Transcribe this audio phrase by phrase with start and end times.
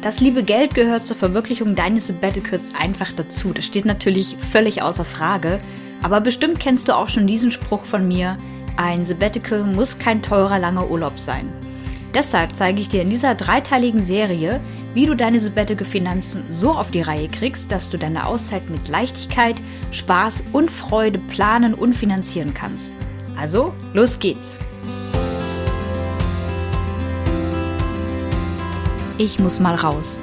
[0.00, 3.52] Das liebe Geld gehört zur Verwirklichung deines Sabbaticals einfach dazu.
[3.52, 5.58] Das steht natürlich völlig außer Frage.
[6.02, 8.38] Aber bestimmt kennst du auch schon diesen Spruch von mir.
[8.76, 11.52] Ein Sabbatical muss kein teurer langer Urlaub sein.
[12.14, 14.60] Deshalb zeige ich dir in dieser dreiteiligen Serie,
[14.94, 19.56] wie du deine Sabbatical-Finanzen so auf die Reihe kriegst, dass du deine Auszeit mit Leichtigkeit,
[19.90, 22.92] Spaß und Freude planen und finanzieren kannst.
[23.36, 24.60] Also, los geht's!
[29.20, 30.20] Ich muss mal raus.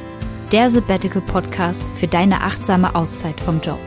[0.54, 3.80] Der Sabbatical Podcast für deine achtsame Auszeit vom Job.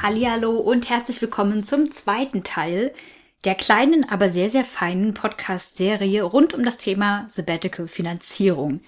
[0.00, 2.92] Hallo und herzlich willkommen zum zweiten Teil
[3.42, 8.82] der kleinen, aber sehr, sehr feinen Podcast-Serie rund um das Thema Sabbatical Finanzierung.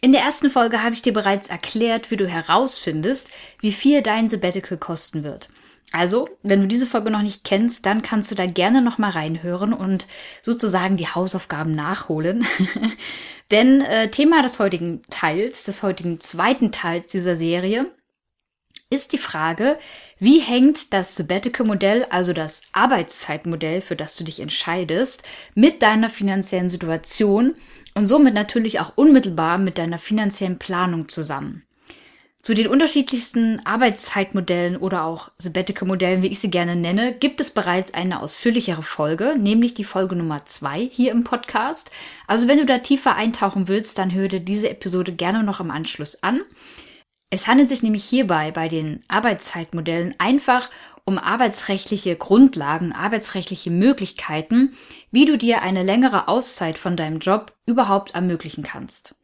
[0.00, 4.28] In der ersten Folge habe ich dir bereits erklärt, wie du herausfindest, wie viel dein
[4.28, 5.48] Sabbatical kosten wird.
[5.94, 9.10] Also, wenn du diese Folge noch nicht kennst, dann kannst du da gerne noch mal
[9.10, 10.08] reinhören und
[10.42, 12.44] sozusagen die Hausaufgaben nachholen.
[13.52, 17.86] Denn äh, Thema des heutigen Teils, des heutigen zweiten Teils dieser Serie,
[18.90, 19.78] ist die Frage,
[20.18, 25.22] wie hängt das Sabbatical-Modell, also das Arbeitszeitmodell, für das du dich entscheidest,
[25.54, 27.54] mit deiner finanziellen Situation
[27.94, 31.62] und somit natürlich auch unmittelbar mit deiner finanziellen Planung zusammen.
[32.44, 37.94] Zu den unterschiedlichsten Arbeitszeitmodellen oder auch Sabbatical-Modellen, wie ich sie gerne nenne, gibt es bereits
[37.94, 41.90] eine ausführlichere Folge, nämlich die Folge Nummer zwei hier im Podcast.
[42.26, 45.70] Also wenn du da tiefer eintauchen willst, dann hör dir diese Episode gerne noch im
[45.70, 46.42] Anschluss an.
[47.30, 50.68] Es handelt sich nämlich hierbei bei den Arbeitszeitmodellen einfach
[51.04, 54.74] um arbeitsrechtliche Grundlagen, arbeitsrechtliche Möglichkeiten,
[55.10, 59.14] wie du dir eine längere Auszeit von deinem Job überhaupt ermöglichen kannst.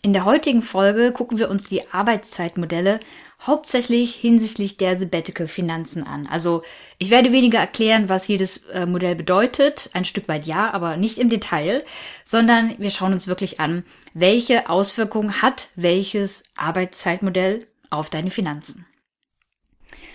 [0.00, 3.00] In der heutigen Folge gucken wir uns die Arbeitszeitmodelle
[3.44, 6.28] hauptsächlich hinsichtlich der Sabbatical-Finanzen an.
[6.28, 6.62] Also
[6.98, 11.18] ich werde weniger erklären, was jedes äh, Modell bedeutet, ein Stück weit ja, aber nicht
[11.18, 11.84] im Detail,
[12.24, 18.86] sondern wir schauen uns wirklich an, welche Auswirkungen hat welches Arbeitszeitmodell auf deine Finanzen.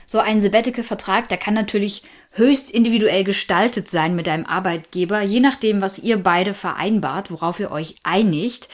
[0.06, 5.82] So ein Sabbatical-Vertrag, der kann natürlich höchst individuell gestaltet sein mit deinem Arbeitgeber, je nachdem,
[5.82, 8.70] was ihr beide vereinbart, worauf ihr euch einigt.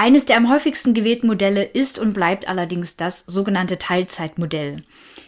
[0.00, 4.82] Eines der am häufigsten gewählten Modelle ist und bleibt allerdings das sogenannte Teilzeitmodell.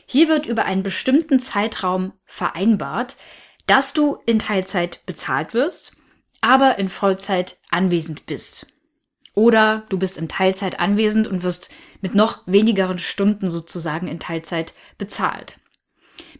[0.07, 3.19] Hier wird über einen bestimmten Zeitraum vereinbart,
[3.67, 5.93] dass du in Teilzeit bezahlt wirst,
[6.41, 8.67] aber in Vollzeit anwesend bist.
[9.35, 11.69] Oder du bist in Teilzeit anwesend und wirst
[12.01, 15.59] mit noch wenigeren Stunden sozusagen in Teilzeit bezahlt.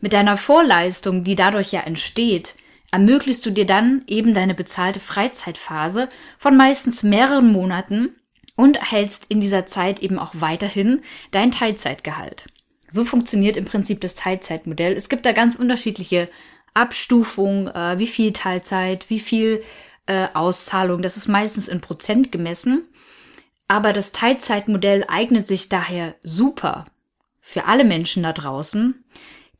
[0.01, 2.55] Mit deiner Vorleistung, die dadurch ja entsteht,
[2.93, 8.17] ermöglichst du dir dann eben deine bezahlte Freizeitphase von meistens mehreren Monaten
[8.57, 12.47] und erhältst in dieser Zeit eben auch weiterhin dein Teilzeitgehalt.
[12.91, 14.93] So funktioniert im Prinzip das Teilzeitmodell.
[14.93, 16.29] Es gibt da ganz unterschiedliche
[16.75, 19.63] Abstufungen, äh, wie viel Teilzeit, wie viel
[20.07, 21.03] äh, Auszahlung.
[21.03, 22.89] Das ist meistens in Prozent gemessen.
[23.69, 26.87] Aber das Teilzeitmodell eignet sich daher super
[27.41, 29.03] für alle Menschen da draußen,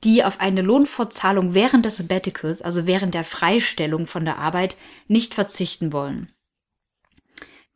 [0.05, 4.77] die auf eine Lohnfortzahlung während des Sabbaticals, also während der Freistellung von der Arbeit,
[5.09, 6.31] nicht verzichten wollen.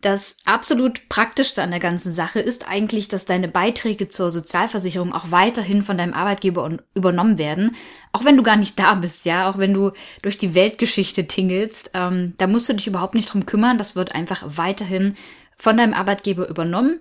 [0.03, 5.31] Das absolut Praktischste an der ganzen Sache ist eigentlich, dass deine Beiträge zur Sozialversicherung auch
[5.31, 7.77] weiterhin von deinem Arbeitgeber übernommen werden,
[8.13, 9.93] auch wenn du gar nicht da bist, ja, auch wenn du
[10.23, 14.15] durch die Weltgeschichte tingelst, ähm, da musst du dich überhaupt nicht drum kümmern, das wird
[14.15, 15.17] einfach weiterhin
[15.57, 17.01] von deinem Arbeitgeber übernommen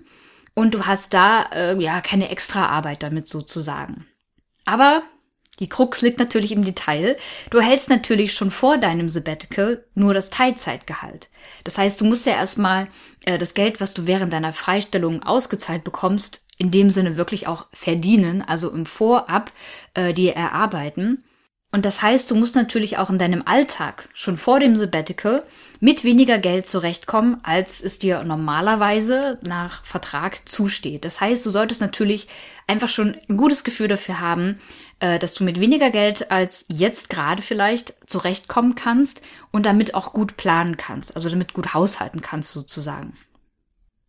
[0.53, 4.05] und du hast da äh, ja keine extra Arbeit damit sozusagen.
[4.63, 5.03] Aber
[5.59, 7.17] die Krux liegt natürlich im Detail.
[7.49, 11.29] Du erhältst natürlich schon vor deinem Sabbatical nur das Teilzeitgehalt.
[11.63, 12.87] Das heißt, du musst ja erstmal
[13.25, 17.67] äh, das Geld, was du während deiner Freistellung ausgezahlt bekommst, in dem Sinne wirklich auch
[17.71, 19.51] verdienen, also im Vorab
[19.93, 21.23] äh, dir erarbeiten.
[21.71, 25.43] Und das heißt, du musst natürlich auch in deinem Alltag schon vor dem Sabbatical
[25.81, 31.03] mit weniger Geld zurechtkommen, als es dir normalerweise nach Vertrag zusteht.
[31.03, 32.29] Das heißt, du solltest natürlich
[32.65, 34.61] einfach schon ein gutes Gefühl dafür haben,
[34.99, 40.13] äh, dass du mit weniger Geld als jetzt gerade vielleicht zurechtkommen kannst und damit auch
[40.13, 43.13] gut planen kannst, also damit gut haushalten kannst sozusagen.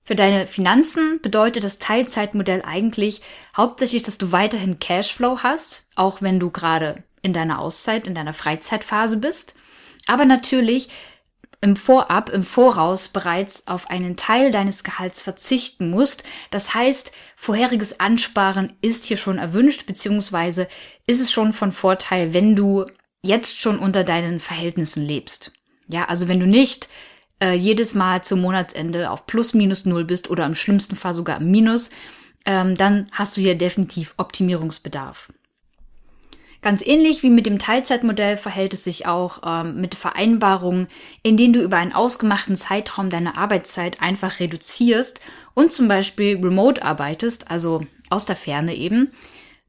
[0.04, 3.22] Für deine Finanzen bedeutet das Teilzeitmodell eigentlich
[3.56, 8.32] hauptsächlich, dass du weiterhin Cashflow hast, auch wenn du gerade in deiner Auszeit, in deiner
[8.32, 9.56] Freizeitphase bist,
[10.06, 10.88] aber natürlich
[11.66, 16.22] im Vorab, im Voraus bereits auf einen Teil deines Gehalts verzichten musst.
[16.52, 20.68] Das heißt, vorheriges Ansparen ist hier schon erwünscht, beziehungsweise
[21.08, 22.86] ist es schon von Vorteil, wenn du
[23.20, 25.52] jetzt schon unter deinen Verhältnissen lebst.
[25.88, 26.88] Ja, also wenn du nicht
[27.42, 31.40] äh, jedes Mal zum Monatsende auf plus minus null bist oder im schlimmsten Fall sogar
[31.40, 31.90] im Minus,
[32.44, 35.32] ähm, dann hast du hier definitiv Optimierungsbedarf.
[36.62, 40.88] Ganz ähnlich wie mit dem Teilzeitmodell verhält es sich auch ähm, mit Vereinbarungen,
[41.22, 45.20] in denen du über einen ausgemachten Zeitraum deine Arbeitszeit einfach reduzierst
[45.54, 49.12] und zum Beispiel remote arbeitest, also aus der Ferne eben.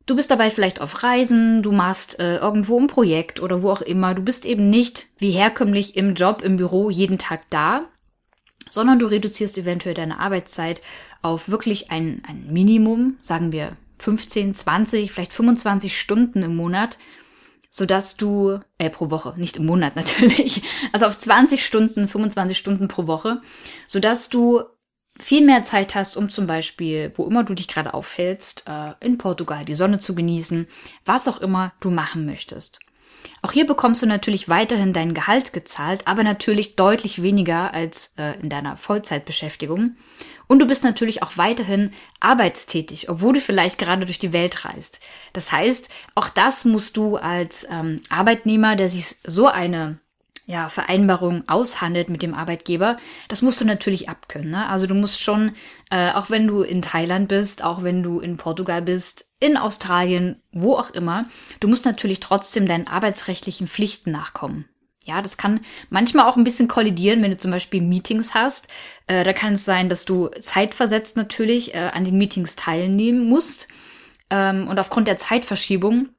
[0.05, 3.81] Du bist dabei vielleicht auf Reisen, du machst äh, irgendwo ein Projekt oder wo auch
[3.81, 4.13] immer.
[4.13, 7.85] Du bist eben nicht wie herkömmlich im Job, im Büro jeden Tag da,
[8.69, 10.81] sondern du reduzierst eventuell deine Arbeitszeit
[11.21, 16.97] auf wirklich ein, ein Minimum, sagen wir 15, 20, vielleicht 25 Stunden im Monat,
[17.69, 20.63] sodass du, äh, pro Woche, nicht im Monat natürlich,
[20.93, 23.41] also auf 20 Stunden, 25 Stunden pro Woche,
[23.87, 24.63] sodass du
[25.19, 29.17] viel mehr Zeit hast, um zum Beispiel, wo immer du dich gerade aufhältst, äh, in
[29.17, 30.67] Portugal die Sonne zu genießen,
[31.05, 32.79] was auch immer du machen möchtest.
[33.41, 38.39] Auch hier bekommst du natürlich weiterhin dein Gehalt gezahlt, aber natürlich deutlich weniger als äh,
[38.41, 39.95] in deiner Vollzeitbeschäftigung.
[40.47, 44.99] Und du bist natürlich auch weiterhin arbeitstätig, obwohl du vielleicht gerade durch die Welt reist.
[45.33, 49.99] Das heißt, auch das musst du als ähm, Arbeitnehmer, der sich so eine
[50.47, 52.97] ja, Vereinbarung aushandelt mit dem Arbeitgeber,
[53.27, 54.51] das musst du natürlich abkönnen.
[54.51, 54.67] Ne?
[54.69, 55.51] Also du musst schon,
[55.91, 60.41] äh, auch wenn du in Thailand bist, auch wenn du in Portugal bist, in Australien,
[60.51, 61.25] wo auch immer,
[61.59, 64.65] du musst natürlich trotzdem deinen arbeitsrechtlichen Pflichten nachkommen.
[65.03, 68.67] Ja, das kann manchmal auch ein bisschen kollidieren, wenn du zum Beispiel Meetings hast.
[69.07, 73.69] Äh, da kann es sein, dass du zeitversetzt natürlich äh, an den Meetings teilnehmen musst.
[74.29, 76.09] Ähm, und aufgrund der Zeitverschiebung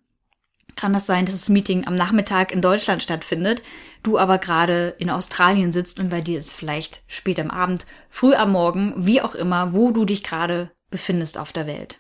[0.75, 3.63] kann das sein, dass das Meeting am Nachmittag in Deutschland stattfindet,
[4.03, 8.33] du aber gerade in Australien sitzt und bei dir ist vielleicht spät am Abend, früh
[8.33, 11.99] am Morgen, wie auch immer, wo du dich gerade befindest auf der Welt.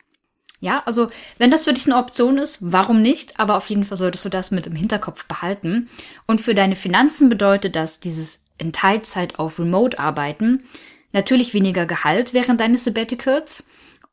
[0.60, 3.38] Ja, also wenn das für dich eine Option ist, warum nicht?
[3.38, 5.88] Aber auf jeden Fall solltest du das mit im Hinterkopf behalten.
[6.26, 10.64] Und für deine Finanzen bedeutet das dieses in Teilzeit auf Remote arbeiten
[11.12, 13.66] natürlich weniger Gehalt während deines Sabbaticals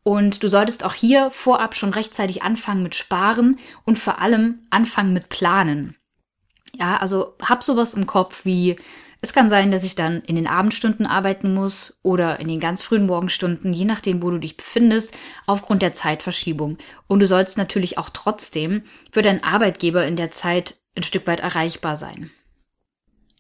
[0.04, 5.14] und du solltest auch hier vorab schon rechtzeitig anfangen mit Sparen und vor allem anfangen
[5.14, 5.96] mit Planen.
[6.74, 8.78] Ja, also hab sowas im Kopf wie,
[9.26, 12.84] es kann sein, dass ich dann in den Abendstunden arbeiten muss oder in den ganz
[12.84, 15.18] frühen Morgenstunden, je nachdem, wo du dich befindest,
[15.48, 16.78] aufgrund der Zeitverschiebung.
[17.08, 21.40] Und du sollst natürlich auch trotzdem für deinen Arbeitgeber in der Zeit ein Stück weit
[21.40, 22.30] erreichbar sein.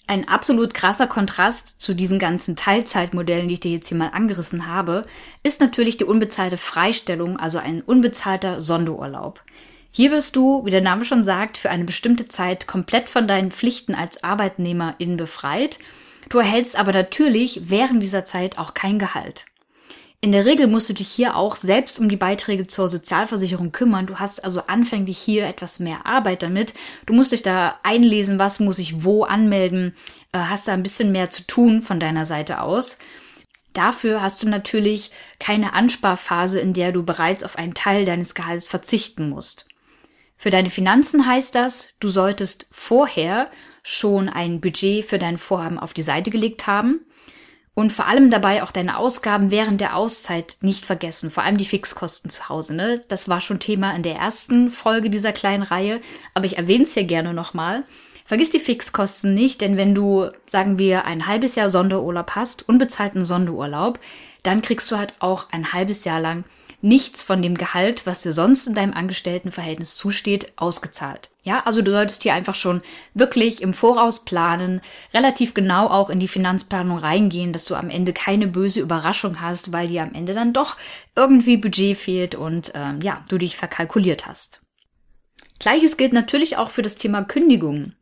[0.08, 4.66] Ein absolut krasser Kontrast zu diesen ganzen Teilzeitmodellen, die ich dir jetzt hier mal angerissen
[4.66, 5.04] habe,
[5.44, 9.44] ist natürlich die unbezahlte Freistellung, also ein unbezahlter Sonderurlaub.
[9.98, 13.50] Hier wirst du, wie der Name schon sagt, für eine bestimmte Zeit komplett von deinen
[13.50, 15.80] Pflichten als Arbeitnehmerin befreit.
[16.28, 19.46] Du erhältst aber natürlich während dieser Zeit auch kein Gehalt.
[20.20, 24.06] In der Regel musst du dich hier auch selbst um die Beiträge zur Sozialversicherung kümmern.
[24.06, 26.74] Du hast also anfänglich hier etwas mehr Arbeit damit.
[27.06, 29.96] Du musst dich da einlesen, was muss ich wo anmelden,
[30.34, 32.98] äh, hast da ein bisschen mehr zu tun von deiner Seite aus.
[33.72, 38.68] Dafür hast du natürlich keine Ansparphase, in der du bereits auf einen Teil deines Gehalts
[38.68, 39.66] verzichten musst.
[40.38, 43.50] Für deine Finanzen heißt das, du solltest vorher
[43.84, 47.02] schon ein Budget für dein Vorhaben auf die Seite gelegt haben
[47.76, 51.66] und vor allem dabei auch deine Ausgaben während der Auszeit nicht vergessen, vor allem die
[51.66, 52.76] Fixkosten zu Hause.
[52.76, 53.04] Ne?
[53.10, 56.02] Das war schon Thema in der ersten Folge dieser kleinen Reihe,
[56.34, 57.84] aber ich erwähne es hier gerne nochmal.
[58.26, 63.24] Vergiss die Fixkosten nicht, denn wenn du, sagen wir, ein halbes Jahr Sonderurlaub hast, unbezahlten
[63.24, 64.00] Sonderurlaub,
[64.42, 66.44] dann kriegst du halt auch ein halbes Jahr lang
[66.82, 71.30] nichts von dem Gehalt, was dir sonst in deinem Angestelltenverhältnis zusteht, ausgezahlt.
[71.44, 72.82] Ja, also du solltest hier einfach schon
[73.14, 74.82] wirklich im Voraus planen,
[75.14, 79.72] relativ genau auch in die Finanzplanung reingehen, dass du am Ende keine böse Überraschung hast,
[79.72, 80.78] weil dir am Ende dann doch
[81.16, 84.62] irgendwie Budget fehlt und ähm, ja, du dich verkalkuliert hast.
[85.60, 87.94] Gleiches gilt natürlich auch für das Thema Kündigung.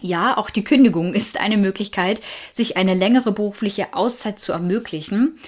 [0.00, 2.20] Ja, auch die Kündigung ist eine Möglichkeit,
[2.52, 5.38] sich eine längere berufliche Auszeit zu ermöglichen.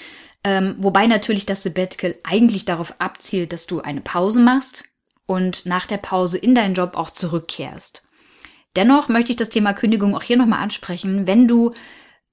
[0.45, 4.85] Ähm, wobei natürlich das Sabbatical eigentlich darauf abzielt, dass du eine Pause machst
[5.27, 8.03] und nach der Pause in deinen Job auch zurückkehrst.
[8.75, 11.73] Dennoch möchte ich das Thema Kündigung auch hier nochmal ansprechen, wenn du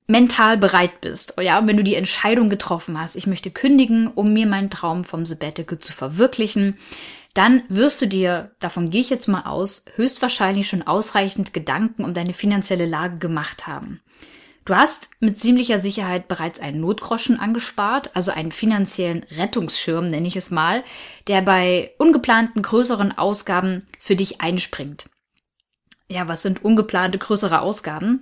[0.07, 4.47] mental bereit bist, ja, wenn du die Entscheidung getroffen hast, ich möchte kündigen, um mir
[4.47, 6.79] meinen Traum vom Sabbatical zu verwirklichen,
[7.35, 12.15] dann wirst du dir, davon gehe ich jetzt mal aus, höchstwahrscheinlich schon ausreichend Gedanken um
[12.15, 14.01] deine finanzielle Lage gemacht haben.
[14.65, 20.35] Du hast mit ziemlicher Sicherheit bereits einen Notgroschen angespart, also einen finanziellen Rettungsschirm, nenne ich
[20.35, 20.83] es mal,
[21.27, 25.09] der bei ungeplanten größeren Ausgaben für dich einspringt.
[26.07, 28.21] Ja, was sind ungeplante größere Ausgaben?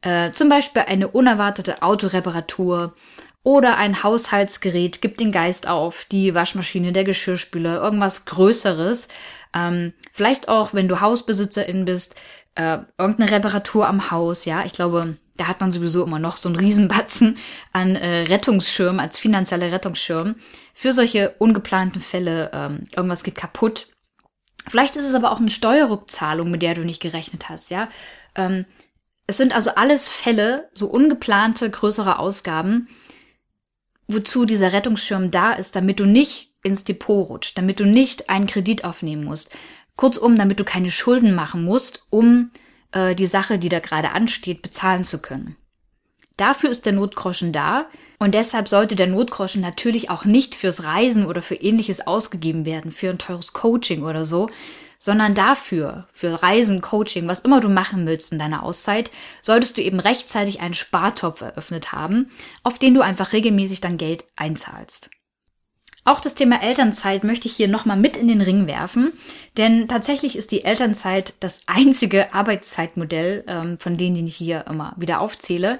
[0.00, 2.94] Äh, zum Beispiel eine unerwartete Autoreparatur
[3.42, 9.08] oder ein Haushaltsgerät gibt den Geist auf, die Waschmaschine, der Geschirrspüler, irgendwas Größeres.
[9.54, 12.14] Ähm, vielleicht auch, wenn du Hausbesitzerin bist,
[12.56, 14.64] äh, irgendeine Reparatur am Haus, ja.
[14.64, 17.38] Ich glaube, da hat man sowieso immer noch so einen Riesenbatzen
[17.72, 20.36] an äh, Rettungsschirm, als finanzieller Rettungsschirm
[20.74, 22.50] für solche ungeplanten Fälle.
[22.52, 23.88] Ähm, irgendwas geht kaputt.
[24.66, 27.88] Vielleicht ist es aber auch eine Steuerrückzahlung, mit der du nicht gerechnet hast, ja.
[28.34, 28.66] Ähm,
[29.26, 32.88] es sind also alles Fälle, so ungeplante größere Ausgaben,
[34.08, 38.46] wozu dieser Rettungsschirm da ist, damit du nicht ins Depot rutscht, damit du nicht einen
[38.46, 39.54] Kredit aufnehmen musst.
[39.96, 42.50] Kurzum, damit du keine Schulden machen musst, um
[42.92, 45.56] äh, die Sache, die da gerade ansteht, bezahlen zu können.
[46.36, 47.86] Dafür ist der Notgroschen da
[48.20, 52.92] und deshalb sollte der Notgroschen natürlich auch nicht fürs Reisen oder für ähnliches ausgegeben werden,
[52.92, 54.48] für ein teures Coaching oder so,
[55.00, 59.10] sondern dafür, für Reisen, Coaching, was immer du machen willst in deiner Auszeit,
[59.42, 62.30] solltest du eben rechtzeitig einen Spartopf eröffnet haben,
[62.62, 65.10] auf den du einfach regelmäßig dann Geld einzahlst.
[66.08, 69.12] Auch das Thema Elternzeit möchte ich hier nochmal mit in den Ring werfen,
[69.58, 74.94] denn tatsächlich ist die Elternzeit das einzige Arbeitszeitmodell ähm, von denen, die ich hier immer
[74.96, 75.78] wieder aufzähle,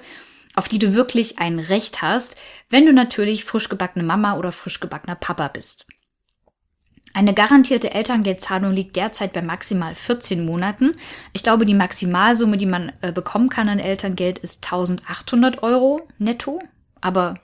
[0.53, 2.35] auf die du wirklich ein Recht hast,
[2.69, 5.87] wenn du natürlich frisch gebackene Mama oder frisch gebackener Papa bist.
[7.15, 10.93] Eine garantierte Elterngeldzahlung liegt derzeit bei maximal 14 Monaten.
[11.33, 16.61] Ich glaube, die Maximalsumme, die man äh, bekommen kann an Elterngeld, ist 1800 Euro netto.
[17.01, 17.35] Aber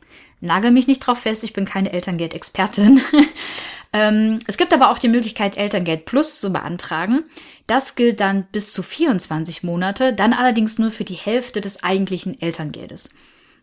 [0.45, 3.01] nagel mich nicht drauf fest, ich bin keine Elterngeldexpertin.
[3.93, 7.23] ähm, es gibt aber auch die Möglichkeit, Elterngeld Plus zu beantragen.
[7.67, 12.39] Das gilt dann bis zu 24 Monate, dann allerdings nur für die Hälfte des eigentlichen
[12.39, 13.09] Elterngeldes.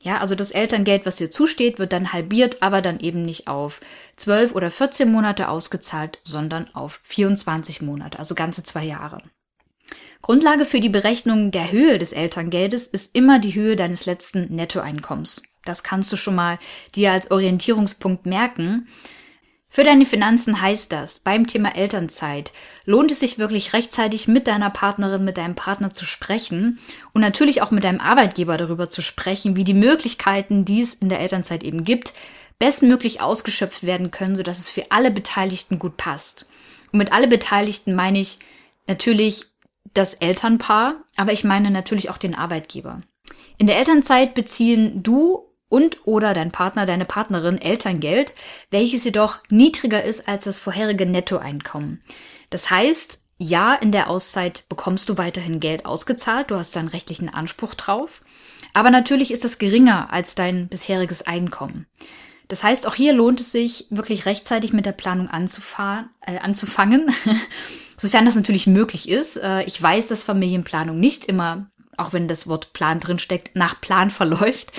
[0.02, 3.80] Ja, also das Elterngeld, was dir zusteht, wird dann halbiert, aber dann eben nicht auf
[4.16, 9.22] 12 oder 14 Monate ausgezahlt, sondern auf 24 Monate, also ganze zwei Jahre.
[10.20, 15.42] Grundlage für die Berechnung der Höhe des Elterngeldes ist immer die Höhe deines letzten Nettoeinkommens.
[15.64, 16.58] Das kannst du schon mal
[16.94, 18.88] dir als Orientierungspunkt merken.
[19.74, 22.52] Für deine Finanzen heißt das, beim Thema Elternzeit
[22.84, 26.78] lohnt es sich wirklich rechtzeitig mit deiner Partnerin, mit deinem Partner zu sprechen
[27.14, 31.08] und natürlich auch mit deinem Arbeitgeber darüber zu sprechen, wie die Möglichkeiten, die es in
[31.08, 32.12] der Elternzeit eben gibt,
[32.58, 36.44] bestmöglich ausgeschöpft werden können, sodass es für alle Beteiligten gut passt.
[36.92, 38.38] Und mit alle Beteiligten meine ich
[38.86, 39.46] natürlich
[39.94, 43.00] das Elternpaar, aber ich meine natürlich auch den Arbeitgeber.
[43.56, 48.34] In der Elternzeit beziehen du und oder dein Partner, deine Partnerin Elterngeld,
[48.70, 52.02] welches jedoch niedriger ist als das vorherige Nettoeinkommen.
[52.50, 56.90] Das heißt, ja, in der Auszeit bekommst du weiterhin Geld ausgezahlt, du hast da einen
[56.90, 58.22] rechtlichen Anspruch drauf,
[58.74, 61.86] aber natürlich ist das geringer als dein bisheriges Einkommen.
[62.48, 67.14] Das heißt, auch hier lohnt es sich, wirklich rechtzeitig mit der Planung äh, anzufangen,
[67.96, 69.38] sofern das natürlich möglich ist.
[69.38, 73.80] Äh, ich weiß, dass Familienplanung nicht immer auch wenn das Wort Plan drin steckt, nach
[73.80, 74.72] Plan verläuft.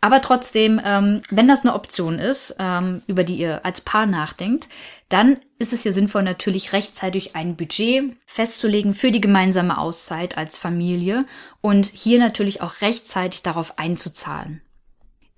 [0.00, 4.68] Aber trotzdem, ähm, wenn das eine Option ist, ähm, über die ihr als Paar nachdenkt,
[5.10, 10.56] dann ist es hier sinnvoll, natürlich rechtzeitig ein Budget festzulegen für die gemeinsame Auszeit als
[10.56, 11.26] Familie
[11.60, 14.62] und hier natürlich auch rechtzeitig darauf einzuzahlen.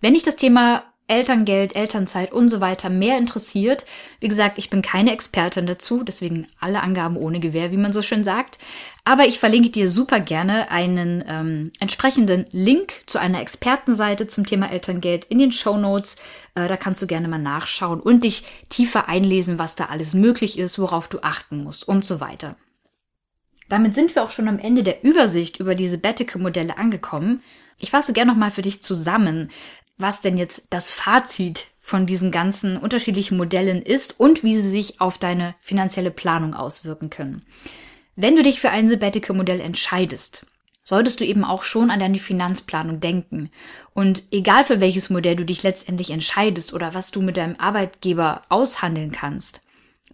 [0.00, 3.84] Wenn ich das Thema Elterngeld, Elternzeit und so weiter mehr interessiert.
[4.18, 8.00] Wie gesagt, ich bin keine Expertin dazu, deswegen alle Angaben ohne Gewähr, wie man so
[8.00, 8.56] schön sagt.
[9.04, 14.72] Aber ich verlinke dir super gerne einen ähm, entsprechenden Link zu einer Expertenseite zum Thema
[14.72, 16.16] Elterngeld in den Show Notes.
[16.54, 20.58] Äh, da kannst du gerne mal nachschauen und dich tiefer einlesen, was da alles möglich
[20.58, 22.56] ist, worauf du achten musst und so weiter.
[23.68, 27.42] Damit sind wir auch schon am Ende der Übersicht über diese Sabbatical-Modelle angekommen.
[27.78, 29.50] Ich fasse gerne nochmal für dich zusammen,
[30.02, 35.00] was denn jetzt das Fazit von diesen ganzen unterschiedlichen Modellen ist und wie sie sich
[35.00, 37.42] auf deine finanzielle Planung auswirken können.
[38.14, 40.46] Wenn du dich für ein Sabbatical-Modell entscheidest,
[40.84, 43.50] solltest du eben auch schon an deine Finanzplanung denken.
[43.94, 48.42] Und egal für welches Modell du dich letztendlich entscheidest oder was du mit deinem Arbeitgeber
[48.48, 49.60] aushandeln kannst,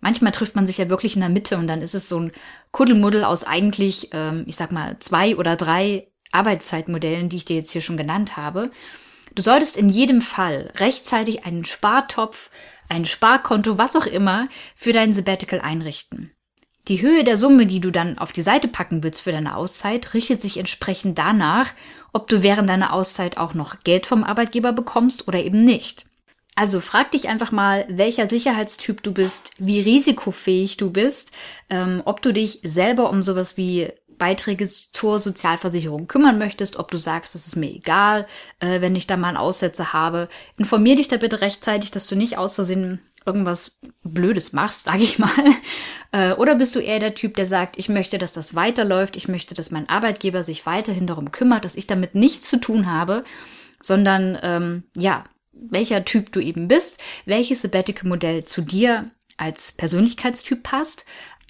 [0.01, 2.33] manchmal trifft man sich ja wirklich in der Mitte und dann ist es so ein
[2.71, 7.73] Kuddelmuddel aus eigentlich, ähm, ich sag mal, zwei oder drei Arbeitszeitmodellen, die ich dir jetzt
[7.73, 8.71] hier schon genannt habe.
[9.39, 12.51] Du solltest in jedem Fall rechtzeitig einen Spartopf,
[12.89, 16.33] ein Sparkonto, was auch immer, für dein Sabbatical einrichten.
[16.89, 20.13] Die Höhe der Summe, die du dann auf die Seite packen willst für deine Auszeit,
[20.13, 21.69] richtet sich entsprechend danach,
[22.13, 26.07] ob du während deiner Auszeit auch noch Geld vom Arbeitgeber bekommst oder eben nicht.
[26.57, 31.31] Also frag dich einfach mal, welcher Sicherheitstyp du bist, wie risikofähig du bist,
[31.71, 36.99] ähm, ob du dich selber um sowas wie Beiträge zur Sozialversicherung kümmern möchtest, ob du
[36.99, 38.27] sagst, es ist mir egal,
[38.61, 40.29] äh, wenn ich da mal einen Aussetzer habe.
[40.57, 45.19] Informier dich da bitte rechtzeitig, dass du nicht aus Versehen irgendwas Blödes machst, sage ich
[45.19, 45.31] mal.
[46.13, 49.29] Äh, oder bist du eher der Typ, der sagt, ich möchte, dass das weiterläuft, ich
[49.29, 53.25] möchte, dass mein Arbeitgeber sich weiterhin darum kümmert, dass ich damit nichts zu tun habe,
[53.83, 61.05] sondern ähm, ja, welcher Typ du eben bist, welches Sabbatical-Modell zu dir als Persönlichkeitstyp passt,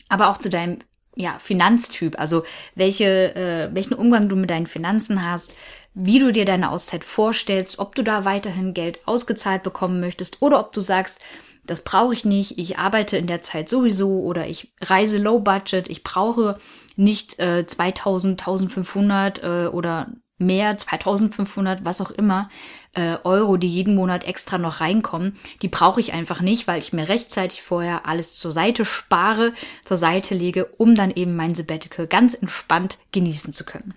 [0.08, 0.78] aber auch zu deinem
[1.18, 2.44] ja, Finanztyp, also
[2.76, 5.52] welche, äh, welchen Umgang du mit deinen Finanzen hast,
[5.92, 10.60] wie du dir deine Auszeit vorstellst, ob du da weiterhin Geld ausgezahlt bekommen möchtest oder
[10.60, 11.18] ob du sagst,
[11.66, 15.88] das brauche ich nicht, ich arbeite in der Zeit sowieso oder ich reise low budget,
[15.88, 16.56] ich brauche
[16.94, 22.48] nicht äh, 2000, 1500 äh, oder mehr, 2500, was auch immer,
[22.98, 26.92] äh, Euro, die jeden Monat extra noch reinkommen, die brauche ich einfach nicht, weil ich
[26.92, 29.52] mir rechtzeitig vorher alles zur Seite spare,
[29.84, 33.94] zur Seite lege, um dann eben mein Sabbatical ganz entspannt genießen zu können.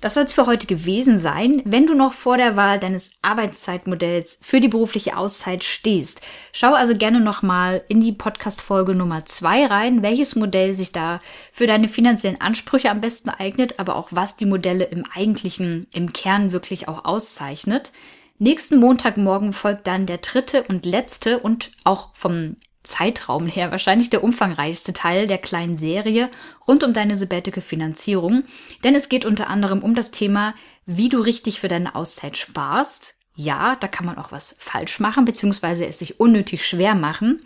[0.00, 1.62] Das soll es für heute gewesen sein.
[1.64, 6.20] Wenn du noch vor der Wahl deines Arbeitszeitmodells für die berufliche Auszeit stehst,
[6.52, 11.18] schau also gerne nochmal in die Podcast-Folge Nummer zwei rein, welches Modell sich da
[11.52, 16.12] für deine finanziellen Ansprüche am besten eignet, aber auch was die Modelle im eigentlichen, im
[16.12, 17.92] Kern wirklich auch auszeichnet.
[18.38, 24.24] Nächsten Montagmorgen folgt dann der dritte und letzte und auch vom Zeitraum her wahrscheinlich der
[24.24, 26.30] umfangreichste Teil der kleinen Serie
[26.66, 28.44] rund um deine Sabbatical-Finanzierung,
[28.84, 30.54] denn es geht unter anderem um das Thema,
[30.86, 33.14] wie du richtig für deine Auszeit sparst.
[33.38, 37.42] Ja, da kann man auch was falsch machen, beziehungsweise es sich unnötig schwer machen.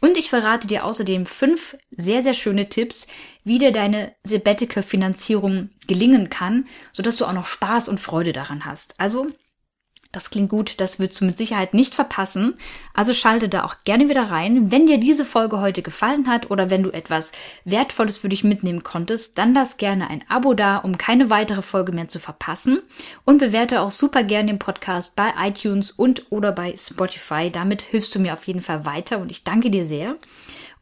[0.00, 3.06] Und ich verrate dir außerdem fünf sehr, sehr schöne Tipps,
[3.44, 8.98] wie dir deine Sabbatical-Finanzierung gelingen kann, sodass du auch noch Spaß und Freude daran hast.
[8.98, 9.26] Also
[10.14, 12.54] das klingt gut, das würdest du mit Sicherheit nicht verpassen.
[12.92, 14.70] Also schalte da auch gerne wieder rein.
[14.70, 17.32] Wenn dir diese Folge heute gefallen hat oder wenn du etwas
[17.64, 21.92] Wertvolles für dich mitnehmen konntest, dann lass gerne ein Abo da, um keine weitere Folge
[21.92, 22.80] mehr zu verpassen.
[23.24, 27.50] Und bewerte auch super gerne den Podcast bei iTunes und oder bei Spotify.
[27.50, 30.16] Damit hilfst du mir auf jeden Fall weiter und ich danke dir sehr.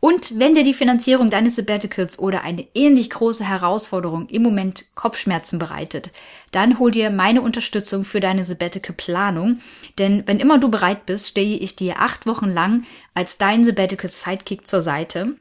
[0.04, 5.60] Und wenn dir die Finanzierung deines Sabbaticals oder eine ähnlich große Herausforderung im Moment Kopfschmerzen
[5.60, 6.10] bereitet,
[6.50, 9.60] dann hol dir meine Unterstützung für deine Sabbatical Planung.
[10.00, 12.82] Denn wenn immer du bereit bist, stehe ich dir acht Wochen lang
[13.14, 15.36] als dein Sabbatical Sidekick zur Seite.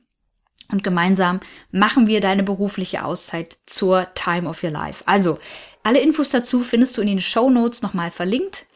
[0.72, 1.40] Und gemeinsam
[1.72, 5.04] machen wir deine berufliche Auszeit zur Time of Your Life.
[5.08, 5.40] Also,
[5.82, 8.68] alle Infos dazu findest du in den Show Notes nochmal verlinkt.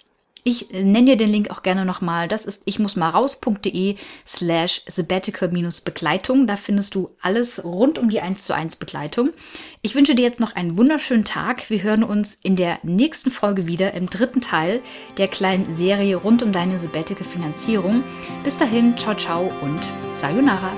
[0.48, 2.28] Ich nenne dir den Link auch gerne nochmal.
[2.28, 3.96] Das ist ich muss mal raus.de
[4.28, 6.46] slash sabbatical-begleitung.
[6.46, 9.32] Da findest du alles rund um die 1 zu 1 Begleitung.
[9.82, 11.72] Ich wünsche dir jetzt noch einen wunderschönen Tag.
[11.72, 14.82] Wir hören uns in der nächsten Folge wieder im dritten Teil
[15.18, 18.04] der kleinen Serie rund um deine Sabbatical Finanzierung.
[18.44, 19.82] Bis dahin, ciao, ciao und
[20.14, 20.72] sayonara.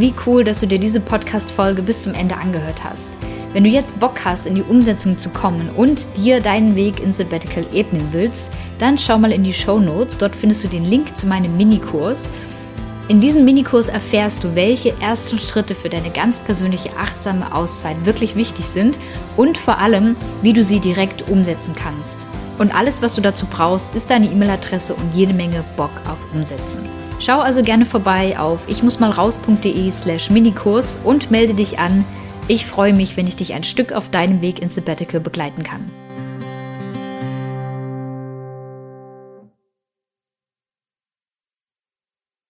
[0.00, 3.18] Wie cool, dass du dir diese Podcast-Folge bis zum Ende angehört hast.
[3.52, 7.18] Wenn du jetzt Bock hast, in die Umsetzung zu kommen und dir deinen Weg ins
[7.18, 10.16] Sabbatical ebnen willst, dann schau mal in die Show Notes.
[10.16, 12.30] Dort findest du den Link zu meinem Minikurs.
[13.08, 18.36] In diesem Minikurs erfährst du, welche ersten Schritte für deine ganz persönliche achtsame Auszeit wirklich
[18.36, 18.98] wichtig sind
[19.36, 22.26] und vor allem, wie du sie direkt umsetzen kannst.
[22.56, 26.99] Und alles, was du dazu brauchst, ist deine E-Mail-Adresse und jede Menge Bock auf Umsetzen.
[27.20, 32.04] Schau also gerne vorbei auf ich muss mal raus.de slash Minikurs und melde dich an.
[32.48, 35.90] Ich freue mich, wenn ich dich ein Stück auf deinem Weg ins Sabbatical begleiten kann.